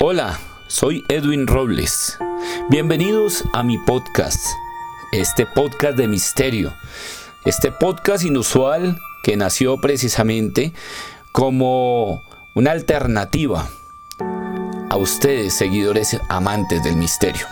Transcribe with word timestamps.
Hola, 0.00 0.38
soy 0.68 1.04
Edwin 1.08 1.48
Robles. 1.48 2.18
Bienvenidos 2.68 3.42
a 3.52 3.64
mi 3.64 3.78
podcast, 3.78 4.46
este 5.10 5.44
podcast 5.44 5.98
de 5.98 6.06
misterio, 6.06 6.72
este 7.44 7.72
podcast 7.72 8.24
inusual 8.24 9.00
que 9.24 9.36
nació 9.36 9.80
precisamente 9.80 10.72
como 11.32 12.22
una 12.54 12.70
alternativa 12.70 13.66
a 14.88 14.96
ustedes, 14.96 15.54
seguidores 15.54 16.16
amantes 16.28 16.84
del 16.84 16.94
misterio. 16.94 17.48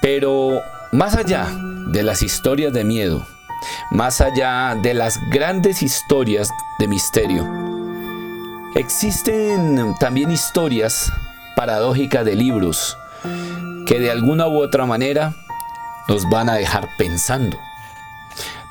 Pero 0.00 0.62
más 0.92 1.16
allá 1.16 1.48
de 1.88 2.04
las 2.04 2.22
historias 2.22 2.72
de 2.72 2.84
miedo, 2.84 3.26
más 3.90 4.20
allá 4.20 4.76
de 4.80 4.94
las 4.94 5.18
grandes 5.30 5.82
historias 5.82 6.48
de 6.78 6.86
misterio, 6.86 7.71
existen 8.74 9.94
también 10.00 10.30
historias 10.30 11.12
paradójicas 11.56 12.24
de 12.24 12.34
libros 12.34 12.96
que 13.86 13.98
de 13.98 14.10
alguna 14.10 14.48
u 14.48 14.58
otra 14.58 14.86
manera 14.86 15.34
nos 16.08 16.28
van 16.30 16.48
a 16.48 16.54
dejar 16.54 16.88
pensando. 16.98 17.56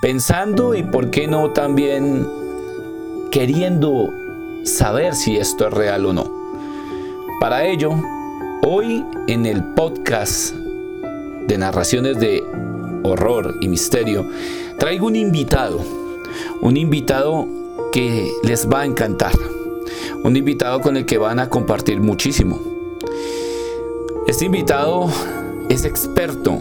Pensando 0.01 0.75
y 0.75 0.83
por 0.83 1.11
qué 1.11 1.27
no 1.27 1.51
también 1.51 2.27
queriendo 3.31 4.13
saber 4.63 5.15
si 5.15 5.37
esto 5.37 5.67
es 5.67 5.73
real 5.73 6.05
o 6.05 6.13
no. 6.13 6.29
Para 7.39 7.65
ello, 7.65 7.91
hoy 8.63 9.05
en 9.27 9.45
el 9.45 9.63
podcast 9.73 10.53
de 11.47 11.57
narraciones 11.57 12.19
de 12.19 12.43
horror 13.03 13.55
y 13.61 13.67
misterio, 13.67 14.27
traigo 14.77 15.07
un 15.07 15.15
invitado, 15.15 15.79
un 16.61 16.77
invitado 16.77 17.47
que 17.91 18.31
les 18.43 18.69
va 18.69 18.81
a 18.81 18.85
encantar, 18.85 19.33
un 20.23 20.35
invitado 20.35 20.81
con 20.81 20.97
el 20.97 21.05
que 21.05 21.17
van 21.17 21.39
a 21.39 21.49
compartir 21.49 21.99
muchísimo. 21.99 22.59
Este 24.27 24.45
invitado 24.45 25.09
es 25.69 25.85
experto 25.85 26.57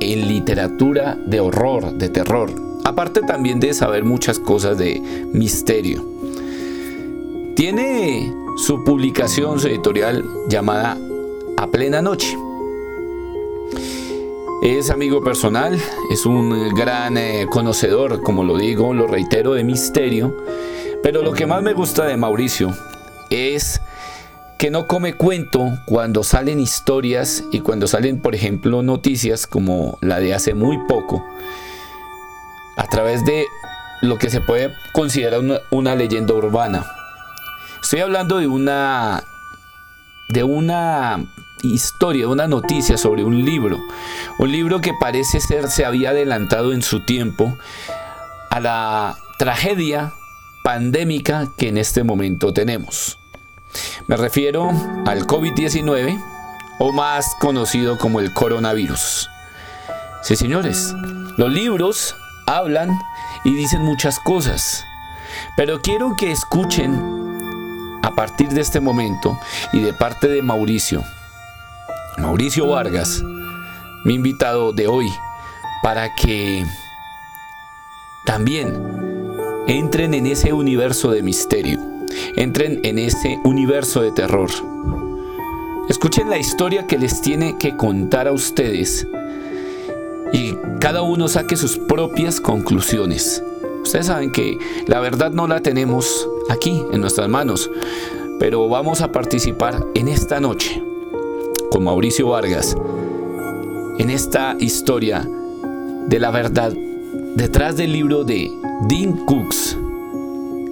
en 0.00 0.28
literatura 0.28 1.18
de 1.26 1.40
horror, 1.40 1.92
de 1.94 2.08
terror, 2.08 2.50
aparte 2.84 3.20
también 3.22 3.60
de 3.60 3.74
saber 3.74 4.04
muchas 4.04 4.38
cosas 4.38 4.78
de 4.78 5.00
misterio. 5.32 6.04
Tiene 7.54 8.34
su 8.56 8.82
publicación, 8.84 9.60
su 9.60 9.68
editorial 9.68 10.24
llamada 10.48 10.96
A 11.56 11.66
Plena 11.68 12.02
Noche 12.02 12.36
es 14.62 14.90
amigo 14.90 15.22
personal, 15.22 15.80
es 16.10 16.26
un 16.26 16.74
gran 16.74 17.16
eh, 17.16 17.46
conocedor, 17.48 18.20
como 18.20 18.44
lo 18.44 18.58
digo, 18.58 18.92
lo 18.92 19.06
reitero, 19.06 19.54
de 19.54 19.64
misterio. 19.64 20.36
Pero 21.02 21.22
lo 21.22 21.32
que 21.32 21.46
más 21.46 21.62
me 21.62 21.72
gusta 21.72 22.04
de 22.04 22.16
Mauricio 22.16 22.74
es 23.30 23.80
que 24.58 24.70
no 24.70 24.86
come 24.86 25.14
cuento 25.14 25.78
cuando 25.86 26.22
salen 26.22 26.60
historias 26.60 27.44
y 27.50 27.60
cuando 27.60 27.86
salen, 27.86 28.20
por 28.20 28.34
ejemplo, 28.34 28.82
noticias 28.82 29.46
como 29.46 29.96
la 30.02 30.20
de 30.20 30.34
hace 30.34 30.52
muy 30.52 30.76
poco, 30.86 31.24
a 32.76 32.86
través 32.86 33.24
de 33.24 33.46
lo 34.02 34.18
que 34.18 34.28
se 34.28 34.42
puede 34.42 34.74
considerar 34.92 35.40
una, 35.70 35.94
leyenda 35.94 36.34
urbana. 36.34 36.84
Estoy 37.82 38.00
hablando 38.00 38.36
de 38.36 38.46
una 38.46 39.24
de 40.28 40.44
una 40.44 41.24
historia, 41.62 42.28
una 42.28 42.46
noticia 42.46 42.98
sobre 42.98 43.24
un 43.24 43.42
libro. 43.44 43.78
Un 44.38 44.52
libro 44.52 44.82
que 44.82 44.92
parece 45.00 45.40
ser 45.40 45.70
se 45.70 45.86
había 45.86 46.10
adelantado 46.10 46.72
en 46.72 46.82
su 46.82 47.00
tiempo 47.00 47.56
a 48.50 48.60
la 48.60 49.16
tragedia 49.38 50.12
pandémica 50.62 51.48
que 51.56 51.68
en 51.68 51.78
este 51.78 52.02
momento 52.04 52.52
tenemos. 52.52 53.18
Me 54.06 54.16
refiero 54.16 54.70
al 55.06 55.26
COVID-19 55.26 56.22
o 56.78 56.92
más 56.92 57.34
conocido 57.38 57.98
como 57.98 58.20
el 58.20 58.32
coronavirus. 58.32 59.28
Sí, 60.22 60.36
señores, 60.36 60.94
los 61.36 61.50
libros 61.50 62.16
hablan 62.46 62.98
y 63.44 63.54
dicen 63.54 63.82
muchas 63.82 64.18
cosas, 64.18 64.84
pero 65.56 65.80
quiero 65.80 66.14
que 66.16 66.30
escuchen 66.30 67.20
a 68.02 68.14
partir 68.14 68.48
de 68.48 68.60
este 68.60 68.80
momento 68.80 69.38
y 69.72 69.80
de 69.80 69.92
parte 69.92 70.28
de 70.28 70.42
Mauricio, 70.42 71.02
Mauricio 72.18 72.66
Vargas, 72.66 73.22
mi 74.04 74.14
invitado 74.14 74.72
de 74.72 74.88
hoy, 74.88 75.12
para 75.82 76.14
que 76.14 76.66
también 78.24 79.09
entren 79.66 80.14
en 80.14 80.26
ese 80.26 80.52
universo 80.52 81.10
de 81.10 81.22
misterio, 81.22 81.78
entren 82.36 82.80
en 82.82 82.98
ese 82.98 83.38
universo 83.44 84.02
de 84.02 84.12
terror. 84.12 84.50
Escuchen 85.88 86.30
la 86.30 86.38
historia 86.38 86.86
que 86.86 86.98
les 86.98 87.20
tiene 87.20 87.56
que 87.58 87.76
contar 87.76 88.28
a 88.28 88.32
ustedes 88.32 89.06
y 90.32 90.54
cada 90.80 91.02
uno 91.02 91.28
saque 91.28 91.56
sus 91.56 91.76
propias 91.76 92.40
conclusiones. 92.40 93.42
Ustedes 93.82 94.06
saben 94.06 94.30
que 94.30 94.58
la 94.86 95.00
verdad 95.00 95.32
no 95.32 95.46
la 95.48 95.60
tenemos 95.60 96.28
aquí 96.48 96.82
en 96.92 97.00
nuestras 97.00 97.28
manos, 97.28 97.70
pero 98.38 98.68
vamos 98.68 99.00
a 99.00 99.10
participar 99.10 99.84
en 99.94 100.08
esta 100.08 100.40
noche 100.40 100.82
con 101.70 101.84
Mauricio 101.84 102.28
Vargas 102.28 102.76
en 104.00 104.08
esta 104.08 104.56
historia 104.58 105.28
de 106.08 106.18
la 106.18 106.30
verdad 106.30 106.72
detrás 107.36 107.76
del 107.76 107.92
libro 107.92 108.24
de 108.24 108.50
Dean 108.88 109.24
Cooks, 109.26 109.76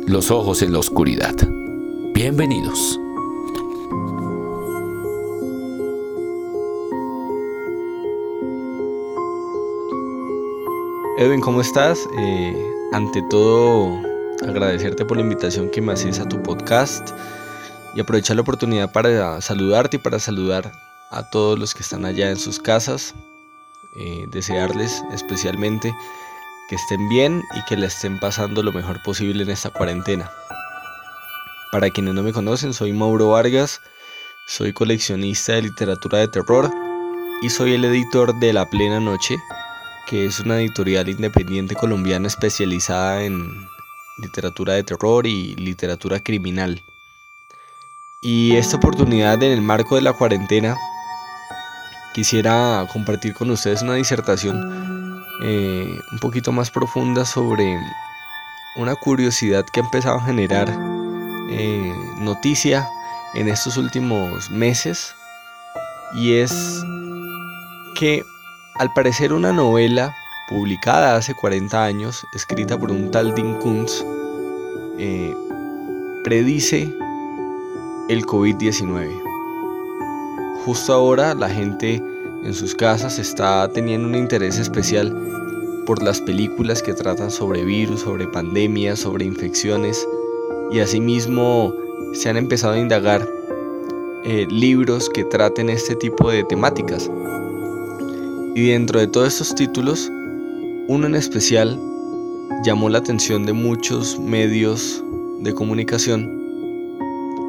Los 0.07 0.31
ojos 0.31 0.63
en 0.63 0.73
la 0.73 0.79
oscuridad. 0.79 1.35
Bienvenidos. 2.15 2.99
Edwin, 11.19 11.41
¿cómo 11.41 11.61
estás? 11.61 12.09
Eh, 12.19 12.57
ante 12.93 13.23
todo, 13.31 14.01
agradecerte 14.47 15.05
por 15.05 15.17
la 15.17 15.23
invitación 15.23 15.71
que 15.71 15.81
me 15.81 15.93
haces 15.93 16.19
a 16.21 16.29
tu 16.29 16.43
podcast 16.43 17.11
y 17.95 18.01
aprovechar 18.01 18.37
la 18.37 18.43
oportunidad 18.43 18.93
para 18.93 19.41
saludarte 19.41 19.97
y 19.97 20.01
para 20.01 20.19
saludar 20.19 20.73
a 21.11 21.29
todos 21.31 21.59
los 21.59 21.75
que 21.75 21.83
están 21.83 22.05
allá 22.05 22.31
en 22.31 22.37
sus 22.37 22.59
casas, 22.59 23.15
eh, 23.97 24.27
desearles 24.31 25.03
especialmente 25.13 25.95
que 26.69 26.77
estén 26.77 27.09
bien 27.09 27.43
y 27.55 27.65
que 27.65 27.77
la 27.77 27.87
estén 27.87 28.19
pasando 28.21 28.63
lo 28.63 28.73
mejor 28.73 29.03
posible 29.03 29.43
en 29.43 29.51
esta 29.51 29.71
cuarentena. 29.71 30.31
Para 31.73 31.91
quienes 31.91 32.15
no 32.15 32.23
me 32.23 32.33
conocen, 32.33 32.75
soy 32.75 32.93
Mauro 32.93 33.31
Vargas, 33.31 33.81
soy 34.47 34.73
coleccionista 34.73 35.55
de 35.55 35.63
literatura 35.63 36.19
de 36.19 36.29
terror 36.29 36.71
y 37.43 37.51
soy 37.51 37.75
el 37.75 37.85
editor 37.87 38.39
de 38.39 38.53
La 38.53 38.69
Plena 38.69 39.01
Noche, 39.01 39.37
que 40.07 40.27
es 40.27 40.41
una 40.41 40.59
editorial 40.59 41.09
independiente 41.09 41.75
colombiana 41.75 42.29
especializada 42.29 43.25
en 43.25 43.67
literatura 44.19 44.75
de 44.75 44.85
terror 44.85 45.27
y 45.27 45.55
literatura 45.57 46.21
criminal. 46.21 46.83
Y 48.21 48.57
esta 48.57 48.77
oportunidad 48.77 49.43
en 49.43 49.53
el 49.53 49.63
marco 49.63 49.95
de 49.95 50.03
la 50.03 50.13
cuarentena 50.13 50.77
quisiera 52.15 52.87
compartir 52.93 53.33
con 53.33 53.51
ustedes 53.51 53.83
una 53.83 53.95
disertación 53.95 54.98
eh, 55.43 56.01
un 56.13 56.19
poquito 56.19 56.53
más 56.53 56.71
profunda 56.71 57.25
sobre 57.25 57.79
una 58.77 58.95
curiosidad 58.97 59.65
que 59.73 59.81
ha 59.81 59.85
empezado 59.85 60.17
a 60.17 60.25
generar 60.25 60.69
eh, 61.51 61.95
noticia 62.19 62.89
en 63.35 63.49
estos 63.49 63.77
últimos 63.77 64.51
meses 64.51 65.15
y 66.15 66.35
es 66.35 66.83
que 67.95 68.25
al 68.79 68.93
parecer 68.93 69.33
una 69.33 69.53
novela 69.53 70.15
publicada 70.49 71.17
hace 71.17 71.35
40 71.35 71.85
años, 71.85 72.27
escrita 72.35 72.79
por 72.79 72.91
un 72.91 73.11
tal 73.11 73.35
Dean 73.35 73.59
eh, 74.99 75.35
predice 76.25 76.95
el 78.09 78.25
COVID-19 78.25 79.29
justo 80.69 80.93
ahora 80.93 81.35
la 81.35 81.49
gente 81.49 82.03
en 82.49 82.55
sus 82.55 82.75
casas 82.75 83.19
está 83.19 83.69
teniendo 83.69 84.09
un 84.09 84.15
interés 84.15 84.59
especial 84.59 85.15
por 85.85 86.03
las 86.03 86.19
películas 86.23 86.83
que 86.83 86.95
tratan 86.95 87.31
sobre 87.31 87.63
virus, 87.63 88.01
sobre 88.01 88.27
pandemias, 88.27 89.01
sobre 89.01 89.27
infecciones 89.27 90.09
y 90.73 90.81
asimismo 90.81 91.75
se 92.15 92.31
han 92.31 92.39
empezado 92.39 92.73
a 92.73 92.79
indagar 92.79 93.29
eh, 94.25 94.47
libros 94.51 95.11
que 95.11 95.25
traten 95.25 95.69
este 95.69 95.95
tipo 95.95 96.31
de 96.31 96.43
temáticas. 96.45 97.11
Y 98.55 98.71
dentro 98.71 98.99
de 98.99 99.09
todos 99.09 99.29
estos 99.29 99.55
títulos, 99.55 100.11
uno 100.89 101.07
en 101.07 101.17
especial 101.17 101.79
llamó 102.65 102.89
la 102.89 102.99
atención 102.99 103.45
de 103.45 103.53
muchos 103.53 104.19
medios 104.19 105.05
de 105.41 105.53
comunicación 105.53 106.35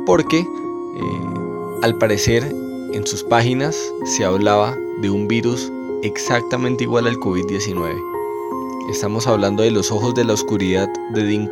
porque 0.06 0.40
eh, 0.40 0.46
al 1.84 1.98
parecer 1.98 2.54
en 2.94 3.06
sus 3.06 3.24
páginas 3.24 3.76
se 4.06 4.26
hablaba 4.26 4.76
de 5.02 5.10
un 5.10 5.28
virus 5.28 5.72
exactamente 6.04 6.84
igual 6.84 7.08
al 7.08 7.18
COVID-19. 7.18 8.00
Estamos 8.90 9.28
hablando 9.28 9.64
de 9.64 9.72
los 9.72 9.92
ojos 9.92 10.16
de 10.16 10.26
la 10.26 10.34
oscuridad 10.34 10.88
de 11.14 11.24
Dean. 11.24 11.50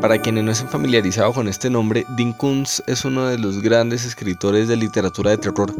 Para 0.00 0.20
quienes 0.20 0.44
no 0.44 0.52
estén 0.52 0.68
familiarizados 0.68 1.34
con 1.34 1.48
este 1.48 1.70
nombre, 1.70 2.04
Dean 2.16 2.34
es 2.86 3.04
uno 3.04 3.26
de 3.26 3.38
los 3.38 3.62
grandes 3.62 4.04
escritores 4.04 4.68
de 4.68 4.76
literatura 4.76 5.30
de 5.32 5.38
terror 5.38 5.74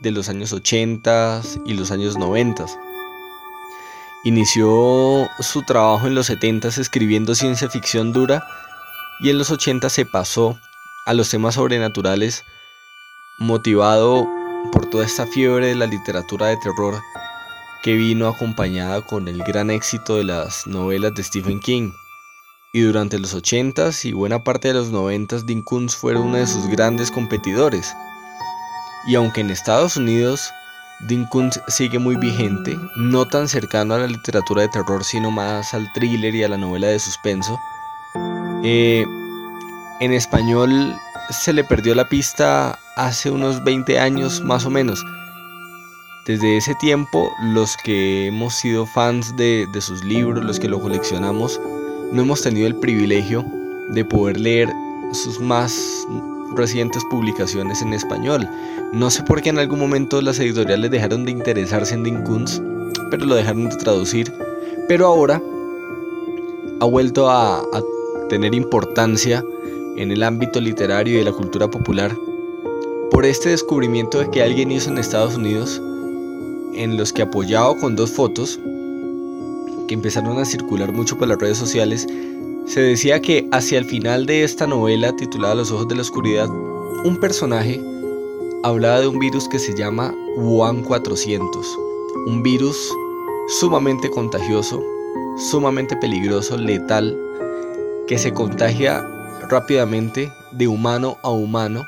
de 0.00 0.10
los 0.10 0.28
años 0.28 0.52
80 0.52 1.42
y 1.66 1.74
los 1.74 1.90
años 1.90 2.16
90. 2.16 2.66
Inició 4.24 5.28
su 5.40 5.62
trabajo 5.62 6.06
en 6.06 6.14
los 6.14 6.26
70 6.26 6.68
escribiendo 6.68 7.34
ciencia 7.34 7.68
ficción 7.68 8.12
dura 8.12 8.42
y 9.20 9.30
en 9.30 9.38
los 9.38 9.50
80 9.50 9.88
se 9.90 10.06
pasó 10.06 10.58
a 11.06 11.14
los 11.14 11.30
temas 11.30 11.54
sobrenaturales 11.54 12.44
motivado 13.38 14.28
por 14.70 14.88
toda 14.90 15.04
esta 15.04 15.26
fiebre 15.26 15.66
de 15.66 15.74
la 15.74 15.86
literatura 15.86 16.46
de 16.46 16.56
terror 16.58 17.00
que 17.82 17.94
vino 17.94 18.28
acompañada 18.28 19.02
con 19.02 19.26
el 19.26 19.42
gran 19.42 19.70
éxito 19.70 20.16
de 20.16 20.24
las 20.24 20.66
novelas 20.66 21.14
de 21.14 21.24
Stephen 21.24 21.58
King. 21.58 21.92
Y 22.72 22.82
durante 22.82 23.18
los 23.18 23.34
80s 23.34 24.04
y 24.04 24.12
buena 24.12 24.44
parte 24.44 24.68
de 24.68 24.74
los 24.74 24.92
90s, 24.92 25.44
Dean 25.44 25.88
fue 25.88 26.16
uno 26.16 26.36
de 26.36 26.46
sus 26.46 26.68
grandes 26.68 27.10
competidores. 27.10 27.92
Y 29.06 29.16
aunque 29.16 29.40
en 29.40 29.50
Estados 29.50 29.96
Unidos 29.96 30.52
Dean 31.00 31.28
sigue 31.66 31.98
muy 31.98 32.14
vigente, 32.14 32.78
no 32.96 33.26
tan 33.26 33.48
cercano 33.48 33.94
a 33.94 33.98
la 33.98 34.06
literatura 34.06 34.62
de 34.62 34.68
terror, 34.68 35.02
sino 35.02 35.32
más 35.32 35.74
al 35.74 35.92
thriller 35.92 36.34
y 36.34 36.44
a 36.44 36.48
la 36.48 36.56
novela 36.56 36.86
de 36.86 37.00
suspenso, 37.00 37.58
eh, 38.62 39.04
en 40.02 40.12
español 40.12 40.96
se 41.30 41.52
le 41.52 41.62
perdió 41.62 41.94
la 41.94 42.08
pista 42.08 42.76
hace 42.96 43.30
unos 43.30 43.62
20 43.62 44.00
años 44.00 44.40
más 44.40 44.66
o 44.66 44.70
menos. 44.70 45.04
Desde 46.26 46.56
ese 46.56 46.74
tiempo, 46.80 47.30
los 47.52 47.76
que 47.84 48.26
hemos 48.26 48.52
sido 48.54 48.84
fans 48.84 49.36
de, 49.36 49.68
sus 49.80 50.02
libros, 50.02 50.44
los 50.44 50.58
que 50.58 50.68
lo 50.68 50.80
coleccionamos, 50.80 51.60
no 52.10 52.22
hemos 52.22 52.42
tenido 52.42 52.66
el 52.66 52.74
privilegio 52.74 53.46
de 53.90 54.04
poder 54.04 54.40
leer 54.40 54.68
sus 55.12 55.38
más 55.38 56.04
recientes 56.56 57.04
publicaciones 57.08 57.80
en 57.80 57.92
español. 57.92 58.48
No 58.92 59.08
sé 59.08 59.22
por 59.22 59.40
qué 59.40 59.50
en 59.50 59.60
algún 59.60 59.78
momento 59.78 60.20
las 60.20 60.40
editoriales 60.40 60.90
dejaron 60.90 61.24
de 61.24 61.30
interesarse 61.30 61.94
en 61.94 62.02
Dean 62.02 62.24
pero 63.08 63.24
lo 63.24 63.36
dejaron 63.36 63.68
de 63.68 63.76
traducir. 63.76 64.32
Pero 64.88 65.06
ahora 65.06 65.40
ha 66.80 66.84
vuelto 66.86 67.30
a 67.30 67.62
tener 68.28 68.52
importancia 68.52 69.44
en 69.96 70.10
el 70.10 70.22
ámbito 70.22 70.60
literario 70.60 71.14
y 71.14 71.18
de 71.18 71.24
la 71.24 71.32
cultura 71.32 71.70
popular 71.70 72.16
por 73.10 73.26
este 73.26 73.50
descubrimiento 73.50 74.18
de 74.18 74.30
que 74.30 74.42
alguien 74.42 74.72
hizo 74.72 74.90
en 74.90 74.98
Estados 74.98 75.36
Unidos 75.36 75.80
en 76.74 76.96
los 76.96 77.12
que 77.12 77.22
apoyado 77.22 77.76
con 77.76 77.94
dos 77.94 78.10
fotos 78.10 78.58
que 79.86 79.94
empezaron 79.94 80.38
a 80.38 80.44
circular 80.44 80.92
mucho 80.92 81.18
por 81.18 81.28
las 81.28 81.38
redes 81.38 81.58
sociales, 81.58 82.06
se 82.64 82.80
decía 82.80 83.20
que 83.20 83.46
hacia 83.52 83.78
el 83.78 83.84
final 83.84 84.24
de 84.24 84.44
esta 84.44 84.66
novela 84.66 85.14
titulada 85.16 85.56
Los 85.56 85.70
ojos 85.70 85.88
de 85.88 85.96
la 85.96 86.02
oscuridad, 86.02 86.48
un 86.48 87.18
personaje 87.20 87.80
hablaba 88.62 89.00
de 89.00 89.08
un 89.08 89.18
virus 89.18 89.48
que 89.48 89.58
se 89.58 89.74
llama 89.74 90.14
Wuhan 90.36 90.82
400, 90.82 91.78
un 92.26 92.42
virus 92.42 92.76
sumamente 93.58 94.08
contagioso, 94.10 94.82
sumamente 95.36 95.96
peligroso, 95.96 96.56
letal, 96.56 97.18
que 98.06 98.16
se 98.16 98.32
contagia 98.32 99.04
rápidamente 99.52 100.32
de 100.50 100.66
humano 100.66 101.18
a 101.22 101.30
humano 101.30 101.86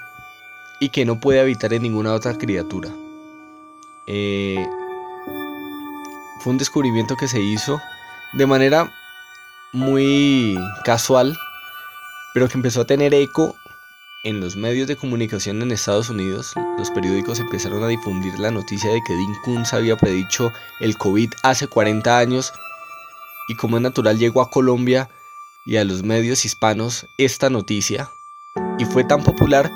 y 0.81 0.91
que 0.91 1.05
no 1.05 1.19
puede 1.19 1.41
habitar 1.41 1.73
en 1.73 1.83
ninguna 1.83 2.13
otra 2.13 2.37
criatura. 2.37 2.91
Eh, 4.07 4.65
fue 6.41 6.53
un 6.53 6.59
descubrimiento 6.59 7.17
que 7.17 7.27
se 7.27 7.41
hizo 7.41 7.81
de 8.35 8.47
manera 8.47 8.93
muy 9.73 10.59
casual, 10.85 11.37
pero 12.35 12.49
que 12.49 12.59
empezó 12.59 12.83
a 12.83 12.87
tener 12.87 13.15
eco 13.15 13.57
en 14.25 14.41
los 14.41 14.57
medios 14.57 14.87
de 14.87 14.97
comunicación 14.97 15.63
en 15.63 15.73
Estados 15.73 16.11
Unidos. 16.11 16.55
Los 16.79 16.91
periódicos 16.91 17.41
empezaron 17.41 17.83
a 17.83 17.89
difundir 17.89 18.39
la 18.39 18.51
noticia 18.51 18.91
de 18.91 19.01
que 19.07 19.15
Dean 19.15 19.35
Koontz 19.45 19.73
había 19.73 19.97
predicho 19.97 20.53
el 20.81 20.97
COVID 20.97 21.31
hace 21.43 21.67
40 21.67 22.19
años 22.19 22.53
y 23.49 23.55
como 23.57 23.77
es 23.77 23.83
natural 23.83 24.19
llegó 24.19 24.43
a 24.43 24.51
Colombia 24.51 25.09
y 25.65 25.77
a 25.77 25.85
los 25.85 26.03
medios 26.03 26.45
hispanos 26.45 27.07
esta 27.19 27.51
noticia 27.51 28.11
y 28.79 28.85
fue 28.85 29.05
tan 29.05 29.23
popular 29.23 29.71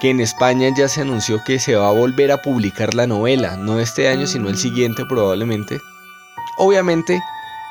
que 0.00 0.10
en 0.10 0.20
España 0.20 0.68
ya 0.74 0.88
se 0.88 1.02
anunció 1.02 1.42
que 1.44 1.58
se 1.58 1.76
va 1.76 1.88
a 1.88 1.92
volver 1.92 2.32
a 2.32 2.40
publicar 2.40 2.94
la 2.94 3.06
novela, 3.06 3.56
no 3.56 3.78
este 3.78 4.08
año 4.08 4.26
sino 4.26 4.48
el 4.48 4.56
siguiente 4.56 5.04
probablemente. 5.04 5.78
Obviamente, 6.56 7.20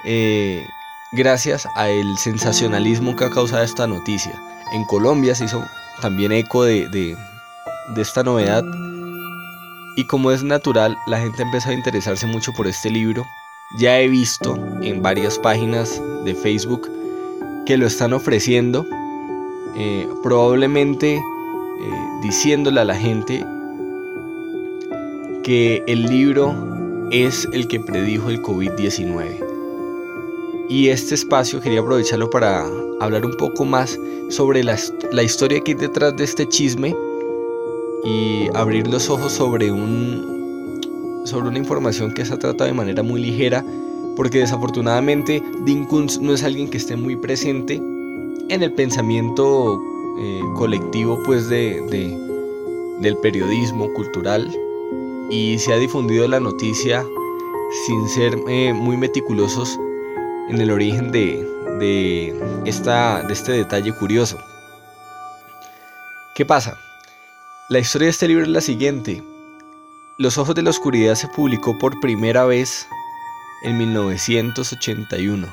eh, 0.05 0.63
gracias 1.11 1.67
a 1.75 1.89
el 1.89 2.17
sensacionalismo 2.17 3.15
que 3.15 3.25
ha 3.25 3.29
causado 3.29 3.63
esta 3.63 3.87
noticia. 3.87 4.39
En 4.73 4.85
Colombia 4.85 5.33
se 5.33 5.45
hizo 5.45 5.65
también 6.01 6.31
eco 6.31 6.63
de, 6.63 6.87
de, 6.89 7.17
de 7.95 8.01
esta 8.01 8.21
novedad 8.21 8.63
y 9.95 10.05
como 10.05 10.31
es 10.31 10.43
natural, 10.43 10.95
la 11.07 11.19
gente 11.19 11.41
empezó 11.41 11.69
a 11.69 11.73
interesarse 11.73 12.27
mucho 12.27 12.53
por 12.53 12.67
este 12.67 12.91
libro. 12.91 13.25
Ya 13.79 13.99
he 13.99 14.07
visto 14.07 14.55
en 14.81 15.01
varias 15.01 15.37
páginas 15.39 16.01
de 16.23 16.35
Facebook 16.35 16.98
que 17.69 17.77
lo 17.77 17.85
están 17.85 18.13
ofreciendo. 18.13 18.83
Eh, 19.77 20.07
probablemente 20.23 21.17
eh, 21.17 21.21
diciéndole 22.23 22.79
a 22.79 22.83
la 22.83 22.95
gente 22.95 23.45
que 25.43 25.83
el 25.85 26.07
libro 26.07 27.07
es 27.11 27.47
el 27.53 27.67
que 27.67 27.79
predijo 27.79 28.31
el 28.31 28.41
COVID-19. 28.41 29.45
Y 30.67 30.87
este 30.87 31.13
espacio 31.13 31.61
quería 31.61 31.81
aprovecharlo 31.81 32.31
para 32.31 32.65
hablar 32.99 33.23
un 33.23 33.37
poco 33.37 33.65
más 33.65 33.99
sobre 34.29 34.63
la, 34.63 34.75
la, 35.11 35.21
historia 35.21 35.59
que 35.59 35.73
hay 35.73 35.77
detrás 35.77 36.17
de 36.17 36.23
este 36.23 36.49
chisme 36.49 36.95
y 38.03 38.47
abrir 38.55 38.87
los 38.87 39.11
ojos 39.11 39.31
sobre, 39.31 39.71
un, 39.71 41.21
sobre 41.23 41.49
una 41.49 41.59
información 41.59 42.15
que 42.15 42.25
se 42.25 42.33
ha 42.33 42.39
tratado 42.39 42.65
de 42.65 42.73
manera 42.73 43.03
muy 43.03 43.21
ligera 43.21 43.63
porque 44.15 44.39
desafortunadamente 44.39 45.41
Dean 45.65 45.87
no 46.21 46.33
es 46.33 46.43
alguien 46.43 46.69
que 46.69 46.77
esté 46.77 46.95
muy 46.95 47.15
presente 47.15 47.75
en 47.75 48.63
el 48.63 48.73
pensamiento 48.73 49.81
eh, 50.19 50.41
colectivo 50.55 51.21
pues 51.23 51.47
de, 51.49 51.81
del 52.99 53.17
periodismo 53.17 53.93
cultural 53.93 54.51
y 55.29 55.57
se 55.59 55.73
ha 55.73 55.77
difundido 55.77 56.27
la 56.27 56.39
noticia 56.39 57.05
sin 57.85 58.09
ser 58.09 58.37
eh, 58.47 58.73
muy 58.73 58.97
meticulosos 58.97 59.79
en 60.49 60.59
el 60.59 60.71
origen 60.71 61.11
de, 61.11 61.47
de, 61.79 62.35
esta, 62.65 63.21
de 63.23 63.33
este 63.33 63.51
detalle 63.51 63.93
curioso. 63.93 64.37
¿Qué 66.35 66.45
pasa? 66.45 66.77
La 67.69 67.79
historia 67.79 68.07
de 68.07 68.11
este 68.11 68.27
libro 68.27 68.43
es 68.43 68.49
la 68.49 68.61
siguiente. 68.61 69.21
Los 70.17 70.37
Ojos 70.37 70.55
de 70.55 70.63
la 70.63 70.71
Oscuridad 70.71 71.15
se 71.15 71.27
publicó 71.27 71.77
por 71.77 71.99
primera 71.99 72.45
vez 72.45 72.87
en 73.63 73.77
1981. 73.77 75.47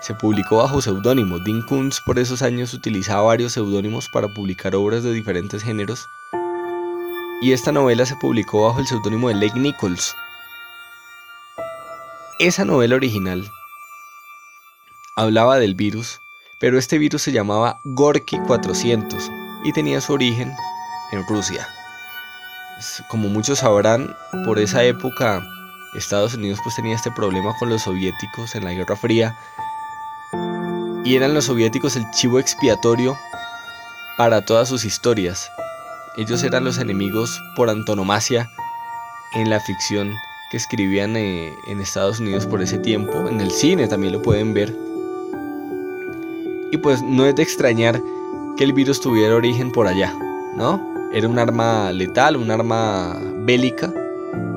Se 0.00 0.14
publicó 0.14 0.58
bajo 0.58 0.80
seudónimo. 0.80 1.38
Dean 1.38 1.62
Koontz 1.62 2.00
por 2.00 2.18
esos 2.18 2.42
años 2.42 2.74
utilizaba 2.74 3.22
varios 3.22 3.52
seudónimos 3.52 4.08
para 4.08 4.28
publicar 4.28 4.74
obras 4.76 5.02
de 5.02 5.12
diferentes 5.12 5.62
géneros. 5.62 6.08
Y 7.42 7.52
esta 7.52 7.72
novela 7.72 8.06
se 8.06 8.16
publicó 8.16 8.66
bajo 8.66 8.80
el 8.80 8.86
seudónimo 8.86 9.28
de 9.28 9.34
Lake 9.34 9.58
Nichols. 9.58 10.14
Esa 12.38 12.64
novela 12.64 12.96
original 12.96 13.50
hablaba 15.16 15.58
del 15.58 15.74
virus, 15.74 16.20
pero 16.60 16.78
este 16.78 16.98
virus 16.98 17.22
se 17.22 17.32
llamaba 17.32 17.80
Gorky 17.84 18.38
400 18.46 19.30
y 19.64 19.72
tenía 19.72 20.00
su 20.00 20.12
origen 20.12 20.52
en 21.12 21.26
Rusia. 21.26 21.66
Como 23.08 23.28
muchos 23.28 23.60
sabrán, 23.60 24.14
por 24.44 24.58
esa 24.58 24.84
época 24.84 25.42
Estados 25.96 26.34
Unidos 26.34 26.60
pues 26.62 26.76
tenía 26.76 26.94
este 26.94 27.10
problema 27.10 27.54
con 27.58 27.68
los 27.68 27.82
soviéticos 27.82 28.54
en 28.54 28.64
la 28.64 28.72
Guerra 28.72 28.96
Fría 28.96 29.36
y 31.04 31.14
eran 31.14 31.34
los 31.34 31.44
soviéticos 31.44 31.96
el 31.96 32.10
chivo 32.10 32.38
expiatorio 32.38 33.16
para 34.16 34.44
todas 34.44 34.68
sus 34.68 34.84
historias. 34.84 35.50
Ellos 36.16 36.42
eran 36.42 36.64
los 36.64 36.78
enemigos 36.78 37.40
por 37.54 37.70
antonomasia 37.70 38.50
en 39.34 39.50
la 39.50 39.60
ficción 39.60 40.12
que 40.50 40.56
escribían 40.56 41.16
eh, 41.16 41.52
en 41.68 41.80
Estados 41.80 42.20
Unidos 42.20 42.46
por 42.46 42.62
ese 42.62 42.78
tiempo, 42.78 43.28
en 43.28 43.40
el 43.40 43.50
cine 43.50 43.86
también 43.88 44.12
lo 44.12 44.22
pueden 44.22 44.54
ver. 44.54 44.74
Y 46.72 46.76
pues 46.78 47.02
no 47.02 47.26
es 47.26 47.34
de 47.34 47.42
extrañar 47.42 48.00
que 48.56 48.64
el 48.64 48.72
virus 48.72 49.00
tuviera 49.00 49.34
origen 49.34 49.70
por 49.70 49.86
allá, 49.86 50.12
¿no? 50.56 51.10
Era 51.12 51.28
un 51.28 51.38
arma 51.38 51.92
letal, 51.92 52.36
un 52.36 52.50
arma 52.50 53.16
bélica 53.44 53.92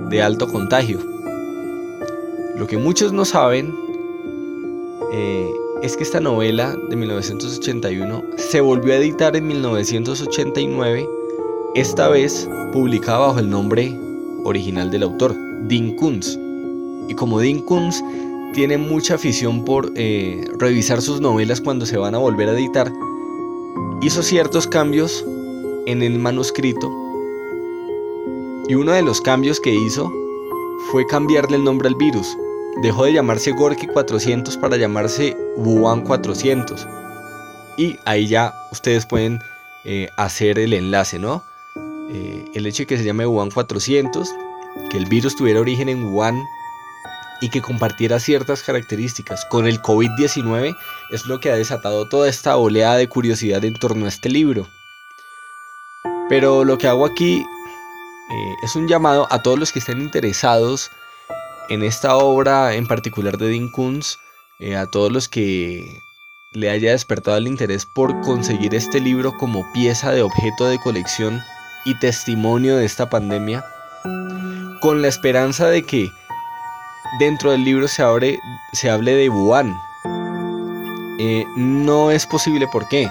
de 0.09 0.21
alto 0.21 0.47
contagio. 0.47 0.99
Lo 2.59 2.67
que 2.67 2.75
muchos 2.77 3.13
no 3.13 3.23
saben 3.23 3.73
eh, 5.13 5.49
es 5.81 5.95
que 5.95 6.03
esta 6.03 6.19
novela 6.19 6.75
de 6.89 6.97
1981 6.97 8.21
se 8.35 8.59
volvió 8.59 8.91
a 8.91 8.97
editar 8.97 9.33
en 9.37 9.47
1989, 9.47 11.07
esta 11.73 12.09
vez 12.09 12.49
publicada 12.73 13.19
bajo 13.19 13.39
el 13.39 13.49
nombre 13.49 13.97
original 14.43 14.91
del 14.91 15.03
autor, 15.03 15.33
Dean 15.69 15.95
Koontz. 15.95 16.37
Y 17.07 17.13
como 17.15 17.39
Dean 17.39 17.59
Koontz 17.59 18.03
tiene 18.53 18.77
mucha 18.77 19.15
afición 19.15 19.63
por 19.63 19.93
eh, 19.95 20.45
revisar 20.57 21.01
sus 21.01 21.21
novelas 21.21 21.61
cuando 21.61 21.85
se 21.85 21.95
van 21.95 22.13
a 22.13 22.17
volver 22.17 22.49
a 22.49 22.59
editar, 22.59 22.91
hizo 24.01 24.21
ciertos 24.21 24.67
cambios 24.67 25.25
en 25.85 26.03
el 26.03 26.19
manuscrito 26.19 26.91
y 28.67 28.75
uno 28.75 28.91
de 28.91 29.01
los 29.01 29.21
cambios 29.21 29.61
que 29.61 29.73
hizo 29.73 30.11
fue 30.91 31.07
cambiarle 31.07 31.55
el 31.55 31.63
nombre 31.63 31.87
al 31.87 31.95
virus. 31.95 32.35
Dejó 32.77 33.05
de 33.05 33.13
llamarse 33.13 33.51
Gorky 33.51 33.87
400 33.87 34.57
para 34.57 34.77
llamarse 34.77 35.35
Wuhan 35.57 36.01
400. 36.01 36.87
Y 37.77 37.97
ahí 38.05 38.27
ya 38.27 38.53
ustedes 38.71 39.05
pueden 39.05 39.39
eh, 39.85 40.09
hacer 40.17 40.59
el 40.59 40.73
enlace, 40.73 41.19
¿no? 41.19 41.43
Eh, 42.11 42.45
el 42.53 42.65
hecho 42.65 42.83
de 42.83 42.87
que 42.87 42.97
se 42.97 43.03
llame 43.03 43.25
Wuhan 43.25 43.51
400, 43.51 44.29
que 44.89 44.97
el 44.97 45.05
virus 45.05 45.35
tuviera 45.35 45.59
origen 45.59 45.89
en 45.89 46.05
Wuhan 46.05 46.41
y 47.41 47.49
que 47.49 47.61
compartiera 47.61 48.19
ciertas 48.19 48.63
características 48.63 49.45
con 49.45 49.67
el 49.67 49.81
COVID-19 49.81 50.75
es 51.11 51.25
lo 51.25 51.39
que 51.39 51.51
ha 51.51 51.55
desatado 51.55 52.07
toda 52.07 52.27
esta 52.27 52.57
oleada 52.57 52.97
de 52.97 53.07
curiosidad 53.07 53.63
en 53.63 53.75
torno 53.75 54.05
a 54.05 54.09
este 54.09 54.29
libro. 54.29 54.67
Pero 56.29 56.63
lo 56.63 56.77
que 56.77 56.87
hago 56.87 57.05
aquí 57.05 57.37
eh, 57.39 58.55
es 58.63 58.75
un 58.75 58.87
llamado 58.87 59.27
a 59.31 59.41
todos 59.41 59.57
los 59.57 59.71
que 59.71 59.79
estén 59.79 60.01
interesados 60.01 60.91
en 61.69 61.83
esta 61.83 62.17
obra 62.17 62.73
en 62.73 62.87
particular 62.87 63.37
de 63.37 63.49
Dean 63.49 63.69
Koontz, 63.69 64.17
eh, 64.59 64.75
a 64.75 64.87
todos 64.87 65.11
los 65.11 65.29
que 65.29 66.01
le 66.51 66.69
haya 66.69 66.91
despertado 66.91 67.37
el 67.37 67.47
interés 67.47 67.85
por 67.85 68.19
conseguir 68.21 68.73
este 68.73 68.99
libro 68.99 69.37
como 69.37 69.71
pieza 69.71 70.11
de 70.11 70.23
objeto 70.23 70.65
de 70.65 70.79
colección 70.79 71.39
y 71.85 71.97
testimonio 71.99 72.75
de 72.75 72.85
esta 72.85 73.09
pandemia, 73.09 73.63
con 74.81 75.01
la 75.01 75.07
esperanza 75.07 75.67
de 75.67 75.83
que 75.83 76.09
dentro 77.19 77.51
del 77.51 77.63
libro 77.63 77.87
se, 77.87 78.01
abre, 78.01 78.39
hable 78.89 79.13
de 79.13 79.29
Wuhan. 79.29 79.75
Eh, 81.19 81.45
no 81.55 82.11
es 82.11 82.25
posible, 82.25 82.67
¿por 82.71 82.87
qué? 82.87 83.09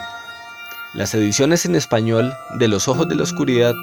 Las 0.94 1.14
ediciones 1.14 1.64
en 1.64 1.76
español 1.76 2.32
de 2.58 2.68
Los 2.68 2.88
Ojos 2.88 3.08
de 3.08 3.14
la 3.14 3.22
Oscuridad 3.22 3.74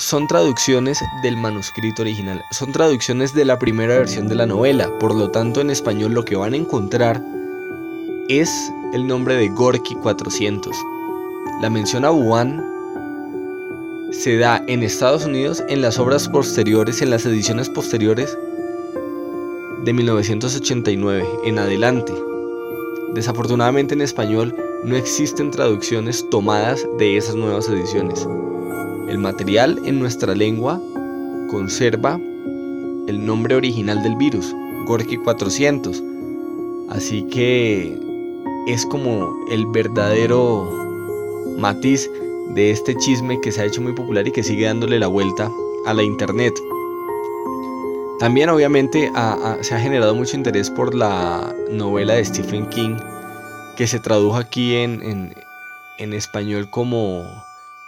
son 0.00 0.26
traducciones 0.26 0.98
del 1.22 1.36
manuscrito 1.36 2.00
original, 2.00 2.42
son 2.52 2.72
traducciones 2.72 3.34
de 3.34 3.44
la 3.44 3.58
primera 3.58 3.98
versión 3.98 4.28
de 4.28 4.34
la 4.34 4.46
novela, 4.46 4.90
por 4.98 5.14
lo 5.14 5.30
tanto 5.30 5.60
en 5.60 5.68
español 5.68 6.14
lo 6.14 6.24
que 6.24 6.36
van 6.36 6.54
a 6.54 6.56
encontrar 6.56 7.22
es 8.30 8.50
el 8.94 9.06
nombre 9.06 9.36
de 9.36 9.50
Gorky 9.50 9.94
400. 9.96 10.74
La 11.60 11.68
mención 11.68 12.06
a 12.06 12.12
Wuhan 12.12 12.64
se 14.10 14.38
da 14.38 14.64
en 14.68 14.82
Estados 14.82 15.26
Unidos 15.26 15.62
en 15.68 15.82
las 15.82 15.98
obras 15.98 16.30
posteriores, 16.30 17.02
en 17.02 17.10
las 17.10 17.26
ediciones 17.26 17.68
posteriores 17.68 18.38
de 19.84 19.92
1989 19.92 21.28
en 21.44 21.58
adelante. 21.58 22.14
Desafortunadamente 23.12 23.92
en 23.92 24.00
español 24.00 24.56
no 24.82 24.96
existen 24.96 25.50
traducciones 25.50 26.26
tomadas 26.30 26.86
de 26.98 27.18
esas 27.18 27.34
nuevas 27.34 27.68
ediciones. 27.68 28.26
El 29.08 29.18
material 29.18 29.80
en 29.84 29.98
nuestra 29.98 30.34
lengua 30.34 30.80
conserva 31.50 32.20
el 33.06 33.24
nombre 33.26 33.56
original 33.56 34.02
del 34.02 34.16
virus, 34.16 34.54
Gorky 34.86 35.16
400. 35.16 36.02
Así 36.90 37.22
que 37.24 37.98
es 38.66 38.86
como 38.86 39.34
el 39.50 39.66
verdadero 39.66 40.70
matiz 41.58 42.08
de 42.54 42.70
este 42.70 42.94
chisme 42.96 43.40
que 43.40 43.52
se 43.52 43.62
ha 43.62 43.64
hecho 43.64 43.80
muy 43.80 43.92
popular 43.92 44.26
y 44.26 44.32
que 44.32 44.42
sigue 44.42 44.66
dándole 44.66 44.98
la 44.98 45.06
vuelta 45.06 45.50
a 45.86 45.94
la 45.94 46.02
internet. 46.02 46.54
También 48.18 48.50
obviamente 48.50 49.10
se 49.62 49.74
ha 49.74 49.80
generado 49.80 50.14
mucho 50.14 50.36
interés 50.36 50.70
por 50.70 50.94
la 50.94 51.54
novela 51.70 52.14
de 52.14 52.24
Stephen 52.24 52.68
King 52.68 52.96
que 53.76 53.86
se 53.86 53.98
tradujo 53.98 54.36
aquí 54.36 54.76
en, 54.76 55.34
en 55.98 56.12
español 56.12 56.68
como 56.70 57.24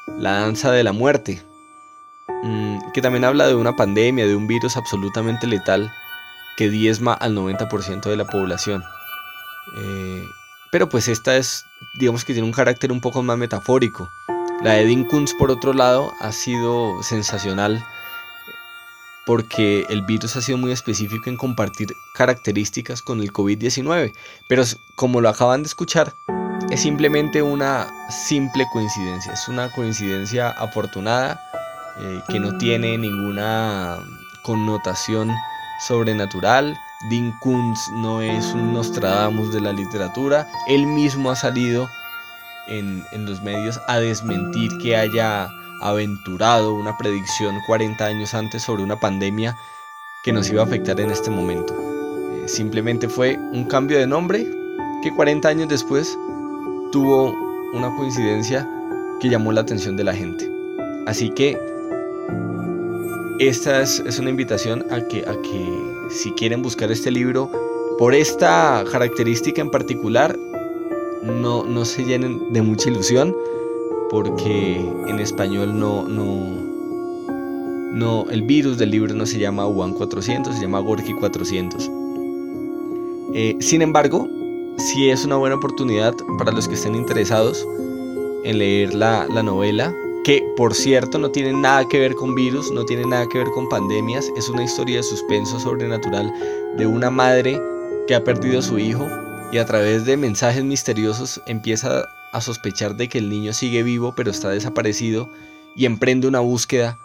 la 0.06 0.32
danza 0.40 0.70
de 0.70 0.84
la 0.84 0.92
muerte, 0.92 1.42
mm, 2.42 2.92
que 2.92 3.02
también 3.02 3.24
habla 3.24 3.46
de 3.46 3.54
una 3.54 3.76
pandemia, 3.76 4.26
de 4.26 4.36
un 4.36 4.46
virus 4.46 4.76
absolutamente 4.76 5.46
letal 5.46 5.92
que 6.56 6.70
diezma 6.70 7.14
al 7.14 7.34
90% 7.34 8.10
de 8.10 8.16
la 8.16 8.26
población. 8.26 8.84
Eh, 9.76 10.24
pero 10.70 10.88
pues 10.88 11.08
esta 11.08 11.36
es, 11.36 11.64
digamos 11.98 12.24
que 12.24 12.32
tiene 12.32 12.46
un 12.46 12.52
carácter 12.52 12.92
un 12.92 13.00
poco 13.00 13.22
más 13.22 13.38
metafórico. 13.38 14.10
La 14.62 14.74
de 14.74 14.86
Dean 14.86 15.06
por 15.38 15.50
otro 15.50 15.72
lado, 15.72 16.12
ha 16.20 16.32
sido 16.32 17.02
sensacional 17.02 17.84
porque 19.24 19.86
el 19.88 20.02
virus 20.02 20.36
ha 20.36 20.42
sido 20.42 20.58
muy 20.58 20.72
específico 20.72 21.30
en 21.30 21.36
compartir 21.36 21.94
características 22.14 23.02
con 23.02 23.20
el 23.20 23.32
COVID-19. 23.32 24.12
Pero 24.48 24.64
como 24.94 25.20
lo 25.20 25.28
acaban 25.28 25.62
de 25.62 25.68
escuchar, 25.68 26.14
es 26.72 26.80
simplemente 26.80 27.42
una 27.42 27.86
simple 28.08 28.66
coincidencia, 28.72 29.34
es 29.34 29.46
una 29.46 29.70
coincidencia 29.70 30.48
afortunada 30.48 31.38
eh, 32.00 32.22
que 32.30 32.40
no 32.40 32.56
tiene 32.56 32.96
ninguna 32.96 33.98
connotación 34.42 35.30
sobrenatural. 35.86 36.74
Dean 37.10 37.38
Kuntz 37.40 37.78
no 37.96 38.22
es 38.22 38.54
un 38.54 38.72
Nostradamus 38.72 39.52
de 39.52 39.60
la 39.60 39.74
literatura, 39.74 40.48
él 40.66 40.86
mismo 40.86 41.30
ha 41.30 41.36
salido 41.36 41.90
en, 42.68 43.04
en 43.12 43.26
los 43.26 43.42
medios 43.42 43.78
a 43.86 43.98
desmentir 43.98 44.70
que 44.78 44.96
haya 44.96 45.50
aventurado 45.82 46.72
una 46.72 46.96
predicción 46.96 47.54
40 47.66 48.02
años 48.02 48.32
antes 48.32 48.62
sobre 48.62 48.82
una 48.82 48.98
pandemia 48.98 49.54
que 50.24 50.32
nos 50.32 50.48
iba 50.48 50.62
a 50.62 50.64
afectar 50.64 50.98
en 51.00 51.10
este 51.10 51.28
momento. 51.28 51.74
Eh, 51.74 52.48
simplemente 52.48 53.10
fue 53.10 53.36
un 53.36 53.66
cambio 53.66 53.98
de 53.98 54.06
nombre 54.06 54.46
que 55.02 55.12
40 55.12 55.48
años 55.48 55.68
después 55.68 56.16
tuvo 56.92 57.34
una 57.72 57.94
coincidencia 57.96 58.68
que 59.20 59.28
llamó 59.28 59.50
la 59.50 59.62
atención 59.62 59.96
de 59.96 60.04
la 60.04 60.14
gente. 60.14 60.48
Así 61.06 61.30
que 61.30 61.58
esta 63.40 63.82
es, 63.82 64.18
una 64.20 64.30
invitación 64.30 64.84
a 64.90 65.00
que, 65.00 65.20
a 65.26 65.32
que 65.42 65.66
si 66.10 66.30
quieren 66.32 66.62
buscar 66.62 66.92
este 66.92 67.10
libro, 67.10 67.50
por 67.98 68.14
esta 68.14 68.84
característica 68.90 69.60
en 69.60 69.70
particular, 69.70 70.38
no, 71.22 71.64
no 71.64 71.84
se 71.84 72.04
llenen 72.04 72.52
de 72.52 72.62
mucha 72.62 72.90
ilusión, 72.90 73.34
porque 74.10 74.76
en 75.06 75.18
español 75.18 75.78
no, 75.78 76.06
no, 76.06 76.72
no, 77.92 78.26
el 78.30 78.42
virus 78.42 78.78
del 78.78 78.90
libro 78.90 79.14
no 79.14 79.26
se 79.26 79.38
llama 79.38 79.66
Wuhan 79.66 79.94
400, 79.94 80.54
se 80.54 80.62
llama 80.62 80.80
Gorky 80.80 81.14
400. 81.14 81.90
Eh, 83.34 83.56
sin 83.60 83.82
embargo, 83.82 84.28
sí 84.78 85.10
es 85.10 85.24
una 85.24 85.36
buena 85.36 85.56
oportunidad 85.56 86.14
para 86.38 86.52
los 86.52 86.68
que 86.68 86.74
estén 86.74 86.94
interesados 86.94 87.66
en 88.44 88.58
leer 88.58 88.94
la, 88.94 89.26
novela, 89.42 89.94
que 90.24 90.42
por 90.56 90.74
cierto 90.74 91.18
no 91.18 91.30
tiene 91.30 91.52
nada 91.52 91.86
que 91.88 91.98
ver 91.98 92.14
con 92.14 92.34
virus, 92.34 92.70
no 92.70 92.84
tiene 92.84 93.06
nada 93.06 93.26
que 93.28 93.38
ver 93.38 93.48
con 93.48 93.68
pandemias, 93.68 94.30
es 94.36 94.48
una 94.48 94.64
historia 94.64 94.96
de 94.96 95.02
suspenso 95.02 95.58
sobrenatural 95.60 96.32
de 96.76 96.86
una 96.86 97.10
madre 97.10 97.60
que 98.06 98.14
ha 98.14 98.24
perdido 98.24 98.58
a 98.58 98.62
su 98.62 98.78
hijo 98.78 99.06
y 99.52 99.58
a 99.58 99.66
través 99.66 100.04
de 100.04 100.16
mensajes 100.16 100.64
misteriosos 100.64 101.40
empieza 101.46 102.04
a 102.32 102.40
sospechar 102.40 102.96
de 102.96 103.08
que 103.08 103.18
el 103.18 103.28
niño 103.28 103.52
sigue 103.52 103.82
vivo 103.82 104.14
pero 104.16 104.30
está 104.30 104.48
desaparecido 104.48 105.28
y 105.76 105.86
emprende 105.86 106.26
una 106.26 106.40
búsqueda 106.40 106.98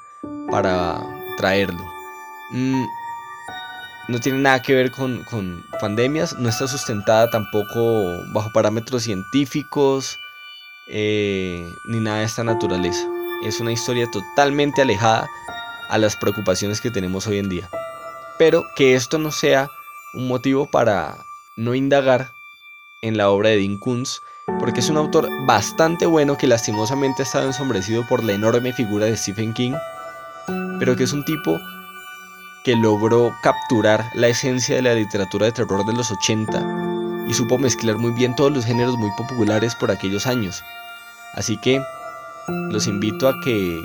para 0.49 1.03
traerlo. 1.37 1.83
Mm, 2.51 2.83
no 4.07 4.19
tiene 4.19 4.39
nada 4.39 4.61
que 4.61 4.73
ver 4.73 4.91
con, 4.91 5.25
pandemias, 5.79 6.37
no 6.37 6.49
está 6.49 6.67
sustentada 6.67 7.29
tampoco 7.29 8.23
bajo 8.33 8.51
parámetros 8.53 9.03
científicos 9.03 10.17
eh, 10.87 11.73
ni 11.85 11.99
nada 11.99 12.19
de 12.19 12.25
esta 12.25 12.43
naturaleza. 12.43 13.05
Es 13.43 13.59
una 13.59 13.71
historia 13.71 14.09
totalmente 14.09 14.81
alejada 14.81 15.27
a 15.89 15.97
las 15.97 16.15
preocupaciones 16.15 16.81
que 16.81 16.91
tenemos 16.91 17.27
hoy 17.27 17.39
en 17.39 17.49
día. 17.49 17.69
Pero 18.37 18.65
que 18.75 18.95
esto 18.95 19.17
no 19.17 19.31
sea 19.31 19.69
un 20.13 20.27
motivo 20.27 20.69
para 20.69 21.17
no 21.55 21.75
indagar 21.75 22.31
en 23.01 23.17
la 23.17 23.29
obra 23.29 23.49
de 23.49 23.57
Dean 23.57 23.77
Koontz, 23.77 24.21
porque 24.59 24.79
es 24.79 24.89
un 24.89 24.97
autor 24.97 25.27
bastante 25.45 26.05
bueno 26.05 26.37
que 26.37 26.47
lastimosamente 26.47 27.21
ha 27.21 27.25
estado 27.25 27.47
ensombrecido 27.47 28.07
por 28.07 28.23
la 28.23 28.33
enorme 28.33 28.73
figura 28.73 29.05
de 29.05 29.17
Stephen 29.17 29.53
King, 29.53 29.73
pero 30.79 30.95
que 30.95 31.03
es 31.03 31.13
un 31.13 31.25
tipo 31.25 31.59
que 32.67 32.75
logró 32.75 33.33
capturar 33.41 34.11
la 34.13 34.27
esencia 34.27 34.75
de 34.75 34.81
la 34.81 34.93
literatura 34.93 35.45
de 35.45 35.53
terror 35.53 35.85
de 35.85 35.93
los 35.93 36.11
80 36.11 37.25
y 37.25 37.33
supo 37.33 37.57
mezclar 37.57 37.97
muy 37.97 38.11
bien 38.11 38.35
todos 38.35 38.51
los 38.51 38.65
géneros 38.65 38.97
muy 38.97 39.09
populares 39.11 39.73
por 39.73 39.89
aquellos 39.89 40.27
años. 40.27 40.65
Así 41.35 41.55
que 41.55 41.81
los 42.69 42.87
invito 42.87 43.29
a 43.29 43.39
que 43.39 43.81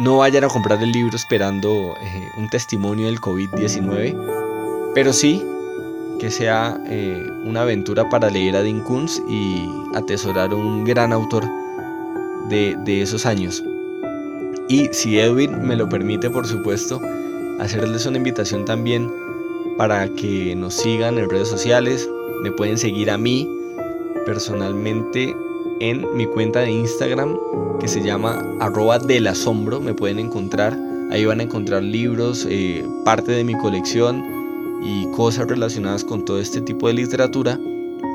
no 0.00 0.18
vayan 0.18 0.44
a 0.44 0.48
comprar 0.48 0.82
el 0.82 0.92
libro 0.92 1.16
esperando 1.16 1.94
eh, 1.98 2.28
un 2.36 2.50
testimonio 2.50 3.06
del 3.06 3.18
COVID-19, 3.22 4.92
pero 4.94 5.14
sí 5.14 5.42
que 6.20 6.30
sea 6.30 6.78
eh, 6.88 7.26
una 7.42 7.62
aventura 7.62 8.06
para 8.10 8.28
leer 8.28 8.54
a 8.54 8.62
Dean 8.62 8.84
y 9.30 9.66
atesorar 9.94 10.52
un 10.52 10.84
gran 10.84 11.10
autor 11.10 11.48
de, 12.50 12.76
de 12.84 13.00
esos 13.00 13.24
años. 13.24 13.64
Y 14.68 14.90
si 14.92 15.18
Edwin 15.18 15.66
me 15.66 15.74
lo 15.74 15.88
permite, 15.88 16.28
por 16.28 16.46
supuesto, 16.46 17.00
hacerles 17.60 18.06
una 18.06 18.18
invitación 18.18 18.64
también 18.64 19.10
para 19.76 20.08
que 20.14 20.54
nos 20.54 20.74
sigan 20.74 21.18
en 21.18 21.28
redes 21.28 21.48
sociales. 21.48 22.08
Me 22.42 22.50
pueden 22.50 22.78
seguir 22.78 23.10
a 23.10 23.18
mí 23.18 23.48
personalmente 24.26 25.34
en 25.80 26.06
mi 26.16 26.26
cuenta 26.26 26.60
de 26.60 26.70
Instagram 26.70 27.36
que 27.80 27.88
se 27.88 28.02
llama 28.02 28.42
arroba 28.60 28.98
del 28.98 29.26
asombro. 29.26 29.80
Me 29.80 29.94
pueden 29.94 30.18
encontrar. 30.18 30.78
Ahí 31.10 31.24
van 31.24 31.40
a 31.40 31.42
encontrar 31.42 31.82
libros, 31.82 32.46
eh, 32.48 32.86
parte 33.04 33.32
de 33.32 33.44
mi 33.44 33.54
colección 33.54 34.24
y 34.82 35.06
cosas 35.12 35.46
relacionadas 35.48 36.04
con 36.04 36.24
todo 36.24 36.38
este 36.38 36.60
tipo 36.60 36.88
de 36.88 36.94
literatura. 36.94 37.58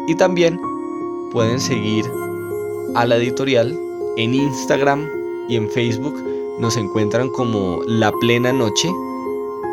Y 0.08 0.16
también 0.16 0.60
pueden 1.32 1.60
seguir 1.60 2.06
a 2.96 3.06
la 3.06 3.18
editorial 3.18 3.78
en 4.18 4.34
Instagram 4.34 5.08
y 5.50 5.56
en 5.56 5.70
Facebook. 5.70 6.16
Nos 6.60 6.76
encuentran 6.78 7.30
como 7.30 7.82
La 7.86 8.12
Plena 8.14 8.52
Noche 8.52 8.90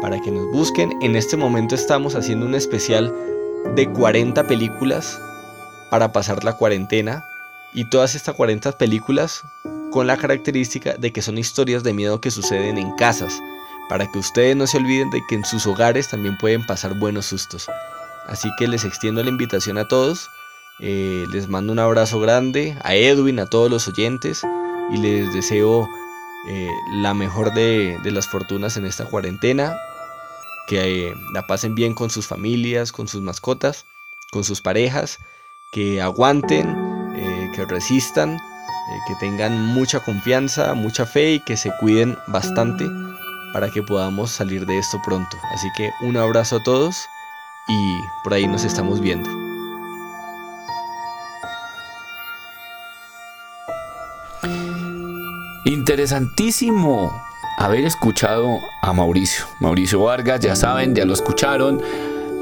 para 0.05 0.21
que 0.21 0.31
nos 0.31 0.47
busquen. 0.53 0.93
En 1.01 1.17
este 1.17 1.35
momento 1.35 1.75
estamos 1.75 2.15
haciendo 2.15 2.45
un 2.45 2.55
especial 2.55 3.11
de 3.75 3.91
40 3.91 4.47
películas 4.47 5.19
para 5.91 6.13
pasar 6.13 6.45
la 6.45 6.53
cuarentena. 6.53 7.25
Y 7.73 7.87
todas 7.87 8.15
estas 8.15 8.35
40 8.35 8.73
películas 8.73 9.41
con 9.91 10.07
la 10.07 10.19
característica 10.19 10.93
de 10.99 11.11
que 11.11 11.23
son 11.23 11.39
historias 11.39 11.85
de 11.85 11.95
miedo 11.95 12.21
que 12.21 12.31
suceden 12.31 12.77
en 12.77 12.95
casas, 12.97 13.41
para 13.89 14.07
que 14.13 14.19
ustedes 14.19 14.55
no 14.55 14.67
se 14.67 14.77
olviden 14.77 15.09
de 15.09 15.23
que 15.27 15.37
en 15.37 15.45
sus 15.47 15.67
hogares 15.67 16.09
también 16.09 16.37
pueden 16.37 16.67
pasar 16.67 16.99
buenos 16.99 17.25
sustos. 17.25 17.67
Así 18.27 18.51
que 18.59 18.69
les 18.69 18.85
extiendo 18.85 19.23
la 19.23 19.31
invitación 19.31 19.79
a 19.79 19.89
todos, 19.89 20.29
eh, 20.81 21.25
les 21.33 21.49
mando 21.49 21.73
un 21.73 21.79
abrazo 21.79 22.21
grande, 22.21 22.77
a 22.83 22.95
Edwin, 22.95 23.41
a 23.41 23.47
todos 23.47 23.71
los 23.71 23.89
oyentes, 23.89 24.43
y 24.93 24.99
les 24.99 25.33
deseo 25.33 25.89
eh, 26.47 26.69
la 26.97 27.15
mejor 27.15 27.55
de, 27.55 27.99
de 28.05 28.11
las 28.11 28.29
fortunas 28.29 28.77
en 28.77 28.85
esta 28.85 29.07
cuarentena, 29.07 29.75
que 30.67 31.09
eh, 31.09 31.15
la 31.33 31.47
pasen 31.47 31.75
bien 31.75 31.95
con 31.95 32.11
sus 32.11 32.27
familias, 32.27 32.93
con 32.93 33.09
sus 33.09 33.23
mascotas, 33.23 33.87
con 34.31 34.45
sus 34.45 34.61
parejas, 34.61 35.19
que 35.73 36.01
aguanten, 36.01 36.69
eh, 37.17 37.51
que 37.55 37.65
resistan, 37.65 38.35
eh, 38.35 38.99
que 39.07 39.15
tengan 39.17 39.61
mucha 39.67 40.01
confianza, 40.01 40.75
mucha 40.75 41.07
fe 41.07 41.35
y 41.35 41.41
que 41.41 41.57
se 41.57 41.73
cuiden 41.81 42.17
bastante 42.27 42.89
para 43.53 43.71
que 43.71 43.83
podamos 43.83 44.31
salir 44.31 44.67
de 44.67 44.79
esto 44.79 45.01
pronto. 45.05 45.37
Así 45.53 45.69
que 45.77 45.91
un 46.03 46.17
abrazo 46.17 46.57
a 46.57 46.63
todos 46.63 46.97
y 47.69 47.99
por 48.23 48.35
ahí 48.35 48.47
nos 48.47 48.65
estamos 48.65 49.01
viendo. 49.01 49.31
Interesantísimo 55.65 57.11
haber 57.59 57.85
escuchado 57.85 58.61
a 58.83 58.93
Mauricio. 58.93 59.47
Mauricio 59.61 60.01
Vargas, 60.01 60.41
ya 60.41 60.57
saben, 60.57 60.95
ya 60.95 61.05
lo 61.05 61.15
escucharon. 61.15 61.81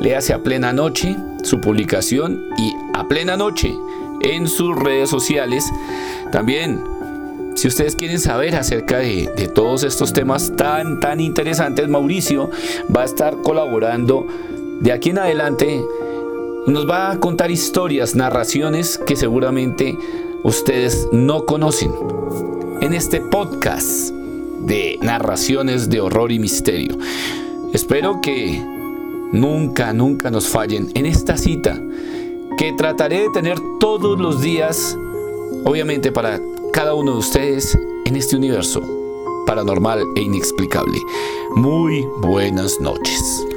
Léase 0.01 0.33
a 0.33 0.43
plena 0.43 0.73
noche 0.73 1.17
su 1.43 1.61
publicación 1.61 2.49
y 2.59 2.73
a 2.95 3.07
plena 3.07 3.37
noche 3.37 3.75
en 4.21 4.49
sus 4.49 4.77
redes 4.77 5.11
sociales. 5.11 5.71
También, 6.31 6.83
si 7.55 7.69
ustedes 7.69 7.95
quieren 7.95 8.19
saber 8.19 8.57
acerca 8.57 8.99
de, 8.99 9.31
de 9.37 9.49
todos 9.49 9.85
estos 9.85 10.13
temas 10.13 10.53
tan, 10.57 11.01
tan 11.01 11.21
interesantes, 11.21 11.89
Mauricio 11.89 12.51
va 12.95 13.03
a 13.03 13.05
estar 13.05 13.37
colaborando 13.43 14.27
de 14.81 14.93
aquí 14.93 15.11
en 15.11 15.19
adelante. 15.19 15.85
Nos 16.67 16.89
va 16.89 17.11
a 17.11 17.19
contar 17.19 17.51
historias, 17.51 18.15
narraciones 18.15 18.99
que 18.99 19.17
seguramente 19.17 19.99
ustedes 20.45 21.09
no 21.13 21.45
conocen 21.45 21.93
en 22.81 22.95
este 22.95 23.21
podcast 23.21 24.13
de 24.63 24.99
narraciones 25.03 25.91
de 25.91 26.01
horror 26.01 26.33
y 26.33 26.39
misterio. 26.39 26.97
Espero 27.73 28.21
que 28.21 28.61
nunca, 29.33 29.93
nunca 29.93 30.31
nos 30.31 30.49
fallen 30.49 30.91
en 30.95 31.07
esta 31.07 31.37
cita 31.37 31.81
que 32.59 32.73
trataré 32.73 33.23
de 33.23 33.31
tener 33.31 33.59
todos 33.81 34.19
los 34.19 34.41
días, 34.41 34.97
obviamente 35.65 36.13
para 36.13 36.41
cada 36.73 36.95
uno 36.95 37.13
de 37.13 37.19
ustedes 37.19 37.79
en 38.05 38.17
este 38.17 38.37
universo 38.37 38.83
paranormal 39.47 40.05
e 40.17 40.21
inexplicable. 40.21 40.99
Muy 41.57 42.07
buenas 42.21 42.81
noches. 42.81 43.52